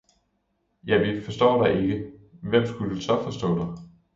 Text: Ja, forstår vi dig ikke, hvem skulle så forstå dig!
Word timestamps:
Ja, 0.81 1.21
forstår 1.25 1.63
vi 1.63 1.69
dig 1.69 1.81
ikke, 1.81 2.11
hvem 2.41 2.65
skulle 2.65 3.01
så 3.01 3.21
forstå 3.23 3.57
dig! 3.57 3.83